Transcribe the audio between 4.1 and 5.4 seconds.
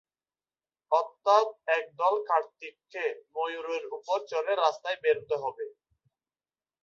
চড়ে রাস্তায় বেরোতে